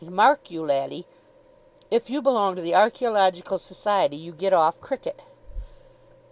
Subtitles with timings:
[0.03, 1.05] And, mark you, laddie,
[1.91, 5.21] if you belong to the Archaeological Society you get off cricket.